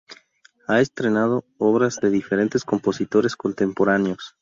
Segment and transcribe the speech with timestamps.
[0.67, 4.35] Ha estrenado obras de diferentes compositores contemporáneos.